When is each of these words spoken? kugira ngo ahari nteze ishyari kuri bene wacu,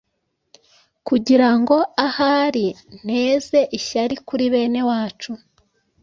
kugira 1.07 1.49
ngo 1.59 1.77
ahari 2.05 2.67
nteze 3.03 3.59
ishyari 3.77 4.15
kuri 4.27 4.45
bene 4.53 4.81
wacu, 4.89 5.31